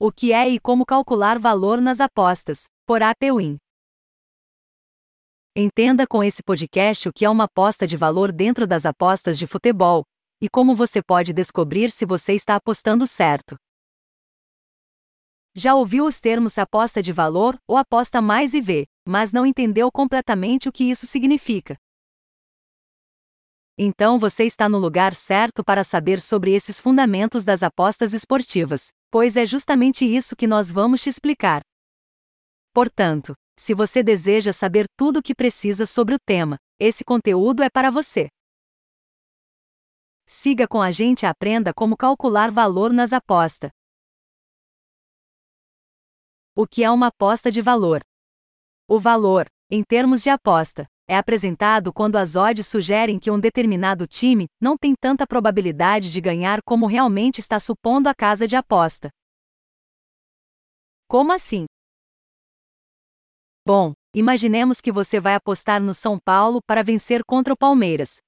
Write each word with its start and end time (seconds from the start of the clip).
O 0.00 0.12
que 0.12 0.32
é 0.32 0.48
e 0.48 0.60
como 0.60 0.86
calcular 0.86 1.40
valor 1.40 1.80
nas 1.80 1.98
apostas, 1.98 2.68
por 2.86 3.02
APWin. 3.02 3.58
Entenda 5.56 6.06
com 6.06 6.22
esse 6.22 6.40
podcast 6.40 7.08
o 7.08 7.12
que 7.12 7.24
é 7.24 7.28
uma 7.28 7.44
aposta 7.44 7.84
de 7.84 7.96
valor 7.96 8.30
dentro 8.30 8.64
das 8.64 8.86
apostas 8.86 9.36
de 9.36 9.44
futebol 9.44 10.04
e 10.40 10.48
como 10.48 10.76
você 10.76 11.02
pode 11.02 11.32
descobrir 11.32 11.90
se 11.90 12.06
você 12.06 12.34
está 12.34 12.54
apostando 12.54 13.08
certo. 13.08 13.56
Já 15.52 15.74
ouviu 15.74 16.06
os 16.06 16.20
termos 16.20 16.56
aposta 16.58 17.02
de 17.02 17.12
valor 17.12 17.58
ou 17.66 17.76
aposta 17.76 18.22
mais 18.22 18.54
IV, 18.54 18.86
mas 19.04 19.32
não 19.32 19.44
entendeu 19.44 19.90
completamente 19.90 20.68
o 20.68 20.72
que 20.72 20.84
isso 20.84 21.06
significa. 21.06 21.76
Então 23.76 24.16
você 24.16 24.44
está 24.44 24.68
no 24.68 24.78
lugar 24.78 25.12
certo 25.12 25.64
para 25.64 25.82
saber 25.82 26.20
sobre 26.20 26.52
esses 26.52 26.80
fundamentos 26.80 27.42
das 27.42 27.64
apostas 27.64 28.12
esportivas, 28.12 28.92
pois 29.10 29.36
é 29.36 29.46
justamente 29.46 30.04
isso 30.04 30.36
que 30.36 30.46
nós 30.46 30.70
vamos 30.70 31.02
te 31.02 31.08
explicar. 31.08 31.62
Portanto, 32.72 33.34
se 33.58 33.74
você 33.74 34.02
deseja 34.02 34.52
saber 34.52 34.86
tudo 34.96 35.18
o 35.18 35.22
que 35.22 35.34
precisa 35.34 35.84
sobre 35.84 36.14
o 36.14 36.18
tema, 36.18 36.56
esse 36.78 37.04
conteúdo 37.04 37.62
é 37.62 37.68
para 37.68 37.90
você. 37.90 38.28
Siga 40.26 40.68
com 40.68 40.80
a 40.80 40.90
gente 40.90 41.22
e 41.22 41.26
aprenda 41.26 41.72
como 41.74 41.96
calcular 41.96 42.50
valor 42.50 42.92
nas 42.92 43.12
apostas. 43.12 43.70
O 46.54 46.66
que 46.66 46.84
é 46.84 46.90
uma 46.90 47.06
aposta 47.06 47.50
de 47.50 47.62
valor? 47.62 48.00
O 48.86 49.00
valor, 49.00 49.46
em 49.70 49.82
termos 49.82 50.22
de 50.22 50.30
aposta, 50.30 50.86
é 51.08 51.16
apresentado 51.16 51.90
quando 51.90 52.16
as 52.16 52.36
odds 52.36 52.66
sugerem 52.66 53.18
que 53.18 53.30
um 53.30 53.40
determinado 53.40 54.06
time 54.06 54.46
não 54.60 54.76
tem 54.76 54.94
tanta 54.94 55.26
probabilidade 55.26 56.12
de 56.12 56.20
ganhar 56.20 56.60
como 56.62 56.86
realmente 56.86 57.38
está 57.40 57.58
supondo 57.58 58.08
a 58.08 58.14
casa 58.14 58.46
de 58.46 58.54
aposta. 58.54 59.08
Como 61.08 61.32
assim? 61.32 61.64
Bom, 63.66 63.94
imaginemos 64.14 64.80
que 64.80 64.92
você 64.92 65.18
vai 65.18 65.34
apostar 65.34 65.82
no 65.82 65.94
São 65.94 66.18
Paulo 66.22 66.60
para 66.66 66.82
vencer 66.82 67.22
contra 67.24 67.54
o 67.54 67.56
Palmeiras. 67.56 68.18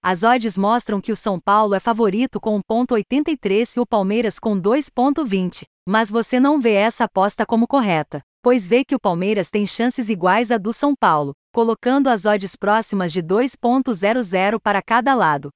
As 0.00 0.22
odds 0.22 0.56
mostram 0.56 1.00
que 1.00 1.10
o 1.10 1.16
São 1.16 1.40
Paulo 1.40 1.74
é 1.74 1.80
favorito 1.80 2.40
com 2.40 2.60
1.83 2.60 3.76
e 3.76 3.80
o 3.80 3.86
Palmeiras 3.86 4.38
com 4.38 4.56
2.20, 4.56 5.64
mas 5.86 6.10
você 6.10 6.40
não 6.40 6.60
vê 6.60 6.72
essa 6.72 7.04
aposta 7.04 7.46
como 7.46 7.66
correta, 7.66 8.20
pois 8.42 8.66
vê 8.66 8.84
que 8.84 8.94
o 8.94 9.00
Palmeiras 9.00 9.48
tem 9.48 9.66
chances 9.66 10.10
iguais 10.10 10.50
à 10.50 10.58
do 10.58 10.72
São 10.72 10.94
Paulo, 10.94 11.32
colocando 11.52 12.08
as 12.08 12.26
odds 12.26 12.56
próximas 12.56 13.12
de 13.12 13.22
2.00 13.22 14.60
para 14.60 14.82
cada 14.82 15.14
lado. 15.14 15.50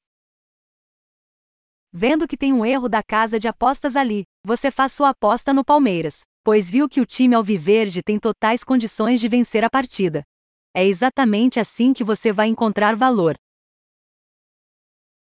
Vendo 1.93 2.29
que 2.29 2.37
tem 2.37 2.53
um 2.53 2.65
erro 2.65 2.89
da 2.89 3.03
casa 3.03 3.39
de 3.39 3.49
apostas 3.49 3.97
ali, 3.97 4.23
você 4.45 4.71
faz 4.71 4.93
sua 4.93 5.09
aposta 5.09 5.53
no 5.53 5.65
Palmeiras 5.65 6.23
pois 6.43 6.71
viu 6.71 6.89
que 6.89 7.01
o 7.01 7.07
time 7.07 7.35
alviverde 7.35 8.03
tem 8.03 8.19
totais 8.19 8.65
condições 8.65 9.21
de 9.21 9.29
vencer 9.29 9.65
a 9.65 9.71
partida. 9.71 10.25
É 10.75 10.85
exatamente 10.85 11.61
assim 11.61 11.93
que 11.93 12.05
você 12.05 12.33
vai 12.33 12.49
encontrar 12.49 12.97
valor. 12.97 13.37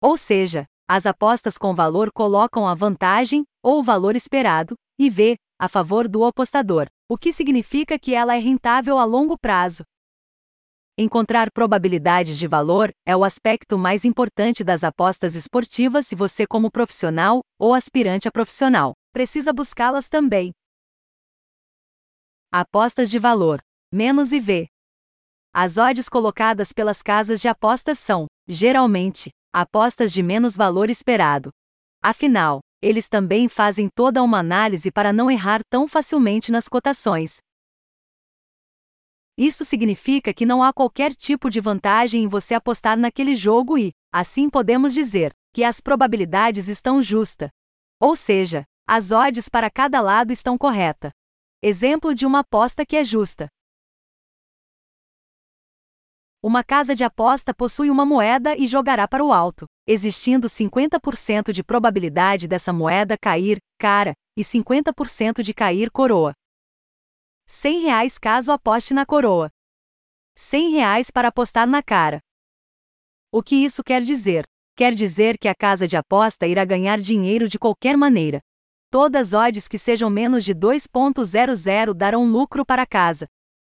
Ou 0.01 0.17
seja, 0.17 0.67
as 0.89 1.06
apostas 1.06 1.58
com 1.58 1.75
valor 1.75 2.11
colocam 2.12 2.67
a 2.67 2.75
vantagem, 2.75 3.45
ou 3.62 3.81
o 3.81 3.83
valor 3.83 4.14
esperado, 4.14 4.75
e 4.98 5.11
V, 5.11 5.37
a 5.59 5.69
favor 5.69 6.09
do 6.09 6.25
apostador, 6.25 6.89
o 7.09 7.17
que 7.17 7.33
significa 7.33 7.98
que 7.98 8.14
ela 8.14 8.34
é 8.34 8.39
rentável 8.39 8.98
a 8.98 9.05
longo 9.05 9.39
prazo. 9.39 9.84
Encontrar 10.97 11.51
probabilidades 11.51 12.39
de 12.39 12.47
valor 12.47 12.92
é 13.05 13.17
o 13.17 13.25
aspecto 13.25 13.77
mais 13.77 14.05
importante 14.05 14.62
das 14.62 14.84
apostas 14.84 15.34
esportivas 15.34 16.06
se 16.06 16.14
você, 16.14 16.47
como 16.47 16.70
profissional 16.70 17.41
ou 17.59 17.75
aspirante 17.75 18.28
a 18.28 18.31
profissional, 18.31 18.92
precisa 19.12 19.53
buscá-las 19.53 20.09
também. 20.09 20.53
Apostas 22.53 23.11
de 23.11 23.19
valor. 23.19 23.61
Menos 23.92 24.33
IV. 24.33 24.69
As 25.53 25.77
odds 25.77 26.08
colocadas 26.08 26.73
pelas 26.73 27.02
casas 27.02 27.41
de 27.41 27.48
apostas 27.48 27.98
são, 27.98 28.27
geralmente, 28.47 29.30
apostas 29.52 30.13
de 30.13 30.23
menos 30.23 30.57
valor 30.57 30.89
esperado. 30.91 31.51
Afinal, 32.01 32.61
eles 32.84 33.08
também 33.08 33.48
fazem 33.48 33.89
toda 33.89 34.22
uma 34.22 34.39
análise 34.39 34.92
para 34.92 35.11
não 35.11 35.30
errar 35.30 35.62
tão 35.70 35.89
facilmente 35.89 36.52
nas 36.52 36.68
cotações. 36.68 37.39
Isso 39.39 39.64
significa 39.64 40.34
que 40.34 40.45
não 40.45 40.62
há 40.62 40.70
qualquer 40.70 41.14
tipo 41.14 41.48
de 41.48 41.61
vantagem 41.61 42.24
em 42.24 42.28
você 42.28 42.55
apostar 42.55 42.98
naquele 42.98 43.34
jogo 43.34 43.78
e, 43.78 43.90
assim 44.12 44.50
podemos 44.50 44.92
dizer, 44.92 45.33
que 45.52 45.64
as 45.64 45.80
probabilidades 45.80 46.68
estão 46.68 47.00
justas. 47.00 47.48
Ou 47.98 48.14
seja, 48.14 48.64
as 48.86 49.11
odds 49.11 49.48
para 49.48 49.70
cada 49.70 50.02
lado 50.02 50.30
estão 50.30 50.58
corretas. 50.58 51.11
Exemplo 51.62 52.14
de 52.14 52.27
uma 52.27 52.40
aposta 52.40 52.84
que 52.84 52.96
é 52.96 53.02
justa. 53.02 53.48
Uma 56.46 56.62
casa 56.62 56.94
de 56.94 57.02
aposta 57.02 57.55
possui 57.55 57.88
uma 57.88 58.05
moeda 58.05 58.55
e 58.55 58.66
jogará 58.66 59.08
para 59.08 59.24
o 59.24 59.32
alto, 59.32 59.64
existindo 59.86 60.46
50% 60.46 61.55
de 61.55 61.64
probabilidade 61.64 62.46
dessa 62.46 62.70
moeda 62.70 63.16
cair, 63.16 63.56
cara, 63.80 64.12
e 64.36 64.44
50% 64.44 65.42
de 65.42 65.55
cair 65.55 65.90
coroa. 65.90 66.34
100 67.46 67.80
reais 67.84 68.18
caso 68.18 68.52
aposte 68.52 68.92
na 68.92 69.06
coroa. 69.06 69.48
100 70.36 70.72
reais 70.72 71.10
para 71.10 71.28
apostar 71.28 71.66
na 71.66 71.82
cara. 71.82 72.20
O 73.32 73.42
que 73.42 73.56
isso 73.56 73.82
quer 73.82 74.02
dizer? 74.02 74.44
Quer 74.76 74.92
dizer 74.92 75.38
que 75.38 75.48
a 75.48 75.55
casa 75.55 75.88
de 75.88 75.96
aposta 75.96 76.46
irá 76.46 76.62
ganhar 76.66 77.00
dinheiro 77.00 77.48
de 77.48 77.58
qualquer 77.58 77.96
maneira, 77.96 78.40
Todas 78.90 79.32
odds 79.32 79.66
que 79.66 79.78
sejam 79.78 80.11
menos 80.11 80.44
de 80.44 80.55
2.00 80.55 81.94
darão 81.94 82.30
lucro 82.30 82.66
para 82.66 82.82
a 82.82 82.86
casa. 82.86 83.26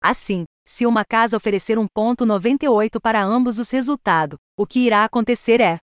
Assim, 0.02 0.44
se 0.68 0.84
uma 0.84 1.04
casa 1.04 1.36
oferecer 1.36 1.78
1.98 1.78 3.00
para 3.00 3.22
ambos 3.22 3.58
os 3.58 3.70
resultados, 3.70 4.38
o 4.56 4.66
que 4.66 4.80
irá 4.80 5.04
acontecer 5.04 5.60
é: 5.60 5.78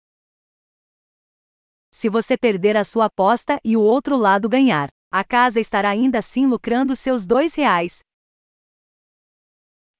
se 1.92 2.08
você 2.08 2.36
perder 2.36 2.76
a 2.76 2.84
sua 2.84 3.04
aposta 3.04 3.60
e 3.62 3.76
o 3.76 3.82
outro 3.82 4.16
lado 4.16 4.48
ganhar, 4.48 4.88
a 5.12 5.22
casa 5.22 5.60
estará 5.60 5.90
ainda 5.90 6.18
assim 6.18 6.46
lucrando 6.46 6.96
seus 6.96 7.26
dois 7.26 7.54
reais. 7.54 8.00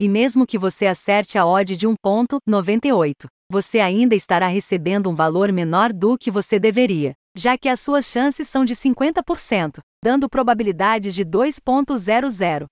E 0.00 0.08
mesmo 0.08 0.46
que 0.46 0.56
você 0.56 0.86
acerte 0.86 1.36
a 1.36 1.44
odd 1.44 1.76
de 1.76 1.86
1.98, 1.86 3.26
você 3.52 3.80
ainda 3.80 4.14
estará 4.14 4.46
recebendo 4.46 5.10
um 5.10 5.14
valor 5.14 5.52
menor 5.52 5.92
do 5.92 6.16
que 6.16 6.30
você 6.30 6.58
deveria 6.58 7.14
já 7.36 7.56
que 7.56 7.68
as 7.68 7.80
suas 7.80 8.06
chances 8.06 8.48
são 8.48 8.64
de 8.64 8.74
50%, 8.74 9.78
dando 10.02 10.28
probabilidades 10.28 11.14
de 11.14 11.24
2.00. 11.24 12.66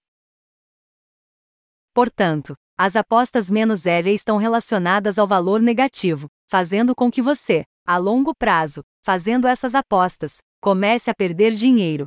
Portanto, 1.98 2.54
as 2.78 2.94
apostas 2.94 3.50
menos 3.50 3.84
EV 3.84 4.14
estão 4.14 4.36
relacionadas 4.36 5.18
ao 5.18 5.26
valor 5.26 5.60
negativo, 5.60 6.28
fazendo 6.48 6.94
com 6.94 7.10
que 7.10 7.20
você, 7.20 7.64
a 7.84 7.96
longo 7.96 8.32
prazo, 8.38 8.84
fazendo 9.04 9.48
essas 9.48 9.74
apostas, 9.74 10.36
comece 10.60 11.10
a 11.10 11.12
perder 11.12 11.54
dinheiro. 11.54 12.06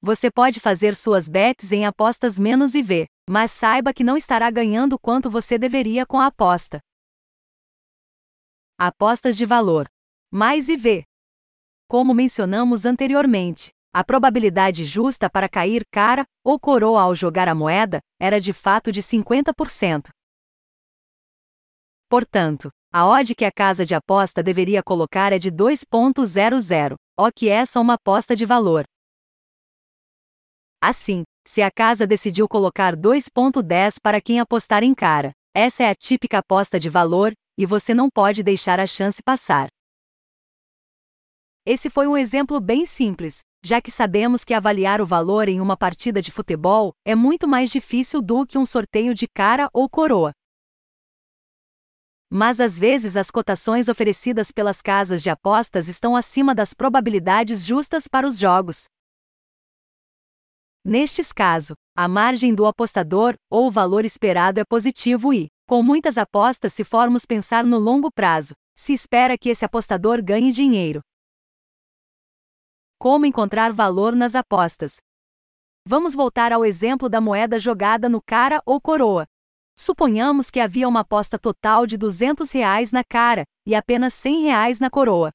Você 0.00 0.30
pode 0.30 0.60
fazer 0.60 0.94
suas 0.94 1.28
bets 1.28 1.72
em 1.72 1.84
apostas 1.84 2.38
menos 2.38 2.74
IV, 2.74 3.04
mas 3.28 3.50
saiba 3.50 3.92
que 3.92 4.02
não 4.02 4.16
estará 4.16 4.50
ganhando 4.50 4.98
quanto 4.98 5.28
você 5.28 5.58
deveria 5.58 6.06
com 6.06 6.18
a 6.18 6.28
aposta. 6.28 6.80
Apostas 8.78 9.36
de 9.36 9.44
valor. 9.44 9.86
Mais 10.32 10.70
IV. 10.70 11.04
Como 11.86 12.14
mencionamos 12.14 12.86
anteriormente, 12.86 13.72
a 13.92 14.04
probabilidade 14.04 14.84
justa 14.84 15.28
para 15.28 15.48
cair 15.48 15.82
cara 15.90 16.24
ou 16.44 16.58
coroa 16.60 17.02
ao 17.02 17.14
jogar 17.14 17.48
a 17.48 17.54
moeda 17.54 18.00
era 18.20 18.40
de 18.40 18.52
fato 18.52 18.92
de 18.92 19.02
50%. 19.02 20.08
Portanto, 22.08 22.70
a 22.92 23.06
odd 23.06 23.34
que 23.34 23.44
a 23.44 23.52
casa 23.52 23.84
de 23.84 23.94
aposta 23.94 24.42
deveria 24.42 24.82
colocar 24.82 25.32
é 25.32 25.38
de 25.38 25.50
2.00, 25.50 26.94
o 27.18 27.32
que 27.32 27.48
essa 27.48 27.78
é 27.78 27.82
uma 27.82 27.94
aposta 27.94 28.34
de 28.34 28.46
valor. 28.46 28.84
Assim, 30.80 31.24
se 31.46 31.60
a 31.60 31.70
casa 31.70 32.06
decidiu 32.06 32.48
colocar 32.48 32.96
2.10 32.96 33.96
para 34.02 34.20
quem 34.20 34.40
apostar 34.40 34.82
em 34.82 34.94
cara, 34.94 35.32
essa 35.54 35.82
é 35.82 35.90
a 35.90 35.94
típica 35.94 36.38
aposta 36.38 36.78
de 36.78 36.88
valor, 36.88 37.32
e 37.58 37.66
você 37.66 37.92
não 37.92 38.08
pode 38.08 38.42
deixar 38.42 38.80
a 38.80 38.86
chance 38.86 39.22
passar. 39.22 39.68
Esse 41.66 41.90
foi 41.90 42.06
um 42.06 42.16
exemplo 42.16 42.60
bem 42.60 42.86
simples, 42.86 43.40
já 43.62 43.80
que 43.80 43.90
sabemos 43.90 44.44
que 44.44 44.54
avaliar 44.54 45.00
o 45.00 45.06
valor 45.06 45.48
em 45.48 45.60
uma 45.60 45.76
partida 45.76 46.22
de 46.22 46.30
futebol 46.30 46.92
é 47.04 47.14
muito 47.14 47.46
mais 47.46 47.70
difícil 47.70 48.22
do 48.22 48.46
que 48.46 48.56
um 48.56 48.64
sorteio 48.64 49.14
de 49.14 49.28
cara 49.28 49.68
ou 49.72 49.88
coroa. 49.88 50.32
Mas 52.30 52.60
às 52.60 52.78
vezes 52.78 53.16
as 53.16 53.30
cotações 53.30 53.88
oferecidas 53.88 54.52
pelas 54.52 54.80
casas 54.80 55.22
de 55.22 55.28
apostas 55.28 55.88
estão 55.88 56.14
acima 56.14 56.54
das 56.54 56.72
probabilidades 56.72 57.66
justas 57.66 58.06
para 58.06 58.26
os 58.26 58.38
jogos. 58.38 58.84
Nestes 60.84 61.32
casos, 61.32 61.76
a 61.94 62.08
margem 62.08 62.54
do 62.54 62.64
apostador 62.64 63.34
ou 63.50 63.66
o 63.66 63.70
valor 63.70 64.04
esperado 64.04 64.60
é 64.60 64.64
positivo 64.64 65.34
e, 65.34 65.48
com 65.68 65.82
muitas 65.82 66.16
apostas, 66.16 66.72
se 66.72 66.84
formos 66.84 67.26
pensar 67.26 67.64
no 67.64 67.78
longo 67.78 68.10
prazo, 68.10 68.54
se 68.74 68.94
espera 68.94 69.36
que 69.36 69.50
esse 69.50 69.64
apostador 69.64 70.22
ganhe 70.22 70.50
dinheiro. 70.52 71.00
Como 73.02 73.24
encontrar 73.24 73.72
valor 73.72 74.14
nas 74.14 74.34
apostas? 74.34 74.96
Vamos 75.88 76.14
voltar 76.14 76.52
ao 76.52 76.66
exemplo 76.66 77.08
da 77.08 77.18
moeda 77.18 77.58
jogada 77.58 78.10
no 78.10 78.20
cara 78.20 78.60
ou 78.66 78.78
coroa. 78.78 79.26
Suponhamos 79.74 80.50
que 80.50 80.60
havia 80.60 80.86
uma 80.86 81.00
aposta 81.00 81.38
total 81.38 81.86
de 81.86 81.96
200 81.96 82.52
reais 82.52 82.92
na 82.92 83.02
cara 83.02 83.44
e 83.66 83.74
apenas 83.74 84.12
100 84.12 84.42
reais 84.42 84.80
na 84.80 84.90
coroa. 84.90 85.30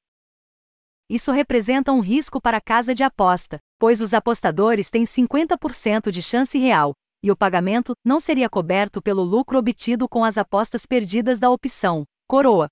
Isso 1.09 1.31
representa 1.31 1.91
um 1.91 2.01
risco 2.01 2.39
para 2.39 2.57
a 2.57 2.61
casa 2.61 2.93
de 2.93 3.03
aposta, 3.03 3.57
pois 3.79 3.99
os 3.99 4.13
apostadores 4.13 4.91
têm 4.91 5.03
50% 5.03 6.11
de 6.11 6.21
chance 6.21 6.59
real, 6.59 6.93
e 7.23 7.31
o 7.31 7.35
pagamento 7.35 7.95
não 8.05 8.19
seria 8.19 8.47
coberto 8.47 9.01
pelo 9.01 9.23
lucro 9.23 9.57
obtido 9.57 10.07
com 10.07 10.23
as 10.23 10.37
apostas 10.37 10.85
perdidas 10.85 11.39
da 11.39 11.49
opção 11.49 12.03
coroa. 12.27 12.67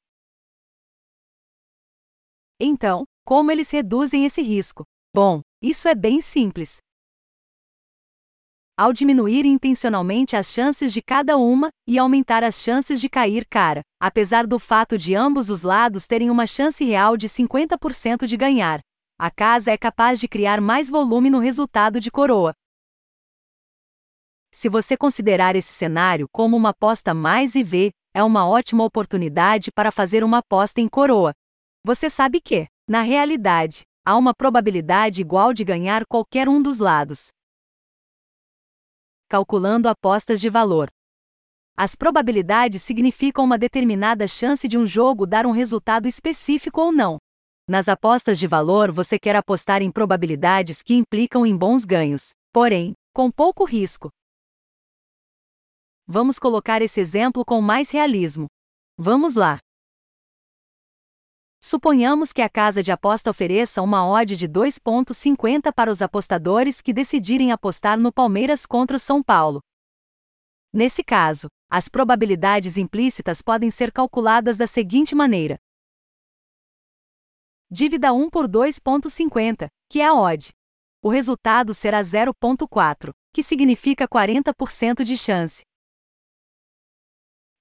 Então, 2.59 3.05
como 3.25 3.51
eles 3.51 3.69
reduzem 3.71 4.25
esse 4.25 4.41
risco? 4.41 4.83
Bom, 5.13 5.41
isso 5.61 5.87
é 5.87 5.95
bem 5.95 6.19
simples. 6.21 6.77
Ao 8.75 8.91
diminuir 8.91 9.45
intencionalmente 9.45 10.35
as 10.35 10.51
chances 10.51 10.91
de 10.91 11.01
cada 11.01 11.37
uma 11.37 11.69
e 11.87 11.99
aumentar 11.99 12.43
as 12.43 12.55
chances 12.55 12.99
de 12.99 13.07
cair 13.07 13.45
cara, 13.47 13.81
apesar 14.01 14.47
do 14.47 14.57
fato 14.57 14.97
de 14.97 15.13
ambos 15.13 15.51
os 15.51 15.61
lados 15.61 16.07
terem 16.07 16.29
uma 16.31 16.47
chance 16.47 16.83
real 16.83 17.15
de 17.15 17.29
50% 17.29 18.25
de 18.25 18.35
ganhar, 18.35 18.79
a 19.19 19.29
casa 19.29 19.71
é 19.71 19.77
capaz 19.77 20.19
de 20.19 20.27
criar 20.27 20.59
mais 20.59 20.89
volume 20.89 21.29
no 21.29 21.37
resultado 21.37 21.99
de 21.99 22.09
coroa. 22.09 22.53
Se 24.51 24.67
você 24.67 24.97
considerar 24.97 25.55
esse 25.55 25.71
cenário 25.71 26.27
como 26.31 26.57
uma 26.57 26.69
aposta 26.69 27.13
mais 27.13 27.55
IV, 27.55 27.91
é 28.13 28.23
uma 28.23 28.47
ótima 28.47 28.83
oportunidade 28.83 29.71
para 29.71 29.91
fazer 29.91 30.23
uma 30.23 30.39
aposta 30.39 30.81
em 30.81 30.87
coroa. 30.87 31.33
Você 31.85 32.09
sabe 32.09 32.41
que, 32.41 32.67
na 32.87 33.01
realidade, 33.01 33.83
há 34.05 34.17
uma 34.17 34.33
probabilidade 34.33 35.21
igual 35.21 35.53
de 35.53 35.63
ganhar 35.63 36.05
qualquer 36.05 36.49
um 36.49 36.61
dos 36.61 36.79
lados. 36.79 37.29
Calculando 39.29 39.87
apostas 39.87 40.41
de 40.41 40.49
valor. 40.49 40.89
As 41.75 41.95
probabilidades 41.95 42.83
significam 42.83 43.45
uma 43.45 43.57
determinada 43.57 44.27
chance 44.27 44.67
de 44.67 44.77
um 44.77 44.85
jogo 44.85 45.25
dar 45.25 45.45
um 45.45 45.51
resultado 45.51 46.07
específico 46.07 46.81
ou 46.81 46.91
não. 46.91 47.17
Nas 47.67 47.87
apostas 47.87 48.37
de 48.37 48.45
valor, 48.45 48.91
você 48.91 49.17
quer 49.17 49.35
apostar 49.35 49.81
em 49.81 49.89
probabilidades 49.89 50.83
que 50.83 50.93
implicam 50.93 51.45
em 51.45 51.55
bons 51.55 51.85
ganhos, 51.85 52.31
porém, 52.51 52.93
com 53.13 53.31
pouco 53.31 53.63
risco. 53.63 54.09
Vamos 56.05 56.37
colocar 56.37 56.81
esse 56.81 56.99
exemplo 56.99 57.45
com 57.45 57.61
mais 57.61 57.89
realismo. 57.89 58.47
Vamos 58.97 59.35
lá. 59.35 59.57
Suponhamos 61.65 62.33
que 62.33 62.41
a 62.41 62.49
casa 62.49 62.83
de 62.83 62.91
aposta 62.91 63.29
ofereça 63.29 63.81
uma 63.81 64.05
odd 64.05 64.35
de 64.35 64.49
2,50 64.49 65.71
para 65.73 65.89
os 65.89 66.01
apostadores 66.01 66.81
que 66.81 66.91
decidirem 66.91 67.53
apostar 67.53 67.97
no 67.97 68.11
Palmeiras 68.11 68.65
contra 68.65 68.97
o 68.97 68.99
São 68.99 69.23
Paulo. 69.23 69.61
Nesse 70.73 71.05
caso, 71.05 71.47
as 71.71 71.87
probabilidades 71.87 72.75
implícitas 72.75 73.41
podem 73.41 73.71
ser 73.71 73.93
calculadas 73.93 74.57
da 74.57 74.67
seguinte 74.67 75.15
maneira: 75.15 75.57
Dívida 77.71 78.11
1 78.11 78.29
por 78.29 78.45
2,50, 78.45 79.69
que 79.89 80.01
é 80.01 80.07
a 80.07 80.13
odd. 80.13 80.51
O 81.01 81.07
resultado 81.07 81.73
será 81.73 82.01
0,4, 82.01 83.13
que 83.33 83.41
significa 83.41 84.05
40% 84.05 85.01
de 85.01 85.15
chance. 85.15 85.63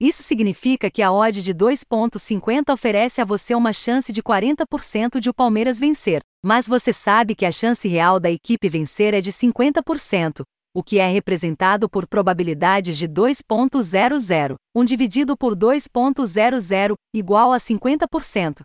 Isso 0.03 0.25
significa 0.25 0.91
que 0.91 1.01
a 1.01 1.13
odd 1.13 1.41
de 1.41 1.55
2,50 1.55 2.73
oferece 2.73 3.21
a 3.21 3.25
você 3.25 3.55
uma 3.55 3.73
chance 3.73 4.13
de 4.13 4.21
40% 4.21 5.21
de 5.21 5.31
o 5.31 5.33
Palmeiras 5.33 5.79
vencer, 5.79 6.21
mas 6.45 6.67
você 6.67 6.93
sabe 6.93 7.37
que 7.37 7.47
a 7.47 7.53
chance 7.53 7.87
real 7.87 8.19
da 8.19 8.29
equipe 8.29 8.69
vencer 8.69 9.15
é 9.15 9.21
de 9.21 9.31
50%, 9.31 10.43
o 10.75 10.83
que 10.83 10.99
é 10.99 11.07
representado 11.07 11.89
por 11.89 12.09
probabilidades 12.09 12.99
de 12.99 13.07
2,00, 13.09 14.57
1 14.75 14.85
dividido 14.85 15.37
por 15.37 15.55
2,00, 15.55 16.95
igual 17.15 17.53
a 17.53 17.59
50%. 17.59 18.63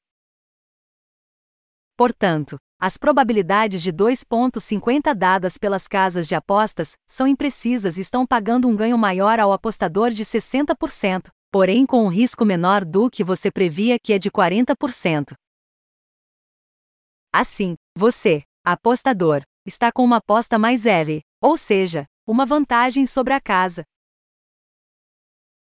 Portanto, 1.95 2.57
as 2.79 2.95
probabilidades 2.95 3.81
de 3.81 3.91
2,50 3.91 5.15
dadas 5.15 5.57
pelas 5.57 5.87
casas 5.87 6.27
de 6.27 6.35
apostas 6.35 6.95
são 7.07 7.25
imprecisas 7.25 7.97
e 7.97 8.01
estão 8.01 8.25
pagando 8.25 8.67
um 8.67 8.75
ganho 8.75 8.97
maior 8.97 9.39
ao 9.39 9.51
apostador 9.51 10.11
de 10.11 10.23
60%, 10.23 11.29
porém 11.51 11.87
com 11.87 12.05
um 12.05 12.07
risco 12.07 12.45
menor 12.45 12.85
do 12.85 13.09
que 13.09 13.23
você 13.23 13.51
previa 13.51 13.97
que 13.97 14.13
é 14.13 14.19
de 14.19 14.29
40%. 14.29 15.33
Assim, 17.33 17.75
você, 17.97 18.43
apostador, 18.63 19.41
está 19.65 19.91
com 19.91 20.03
uma 20.03 20.17
aposta 20.17 20.59
mais 20.59 20.83
leve, 20.83 21.21
ou 21.41 21.57
seja, 21.57 22.05
uma 22.27 22.45
vantagem 22.45 23.07
sobre 23.07 23.33
a 23.33 23.41
casa. 23.41 23.83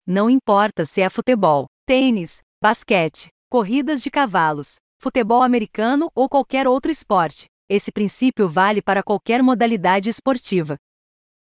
Não 0.06 0.30
importa 0.30 0.84
se 0.84 1.00
é 1.00 1.10
futebol, 1.10 1.66
tênis, 1.84 2.42
basquete, 2.62 3.28
corridas 3.50 4.02
de 4.02 4.10
cavalos, 4.10 4.76
futebol 5.02 5.42
americano 5.42 6.08
ou 6.14 6.28
qualquer 6.28 6.68
outro 6.68 6.88
esporte. 6.88 7.46
Esse 7.68 7.90
princípio 7.90 8.48
vale 8.48 8.80
para 8.80 9.02
qualquer 9.02 9.42
modalidade 9.42 10.08
esportiva. 10.08 10.76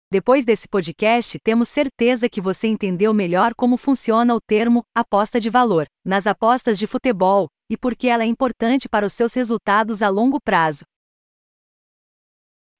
Depois 0.08 0.44
desse 0.44 0.68
podcast, 0.68 1.36
temos 1.40 1.68
certeza 1.68 2.28
que 2.28 2.40
você 2.40 2.68
entendeu 2.68 3.12
melhor 3.12 3.52
como 3.56 3.76
funciona 3.76 4.36
o 4.36 4.40
termo 4.40 4.84
aposta 4.96 5.40
de 5.40 5.50
valor 5.50 5.86
nas 6.04 6.28
apostas 6.28 6.78
de 6.78 6.86
futebol 6.86 7.48
e 7.68 7.76
por 7.76 7.96
que 7.96 8.06
ela 8.06 8.22
é 8.22 8.26
importante 8.26 8.88
para 8.88 9.04
os 9.04 9.12
seus 9.12 9.34
resultados 9.34 10.00
a 10.00 10.08
longo 10.08 10.40
prazo. 10.40 10.84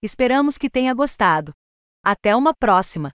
Esperamos 0.00 0.56
que 0.56 0.70
tenha 0.70 0.94
gostado. 0.94 1.52
Até 2.04 2.34
uma 2.36 2.54
próxima! 2.54 3.10